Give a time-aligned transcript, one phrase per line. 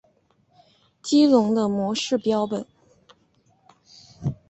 [1.03, 2.65] 激龙的模式标本。